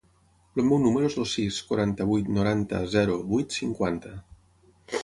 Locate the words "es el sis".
1.09-1.59